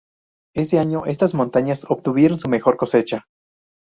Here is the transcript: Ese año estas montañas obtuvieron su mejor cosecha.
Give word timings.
Ese 0.55 0.79
año 0.79 1.05
estas 1.05 1.35
montañas 1.35 1.85
obtuvieron 1.87 2.39
su 2.39 2.49
mejor 2.49 2.75
cosecha. 2.75 3.25